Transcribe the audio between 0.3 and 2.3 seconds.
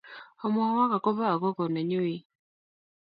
Amwowok akopo akogo nenyu ii?